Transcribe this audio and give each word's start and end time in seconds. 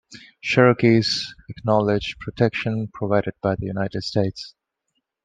Cherokees 0.41 1.35
acknowledge 1.47 2.17
protection 2.19 2.87
provided 2.91 3.35
by 3.39 3.53
the 3.55 3.67
United 3.67 4.01
States. 4.01 4.55